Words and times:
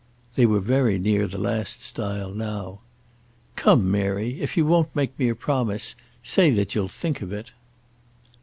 They 0.33 0.47
were 0.47 0.59
very 0.59 0.97
near 0.97 1.27
the 1.27 1.37
last 1.37 1.83
stile 1.83 2.31
now. 2.33 2.81
"Come, 3.55 3.91
Mary, 3.91 4.39
if 4.41 4.57
you 4.57 4.65
won't 4.65 4.95
make 4.95 5.13
me 5.19 5.29
a 5.29 5.35
promise, 5.35 5.95
say 6.23 6.49
that 6.49 6.73
you'll 6.73 6.87
think 6.87 7.21
of 7.21 7.31
it." 7.31 7.51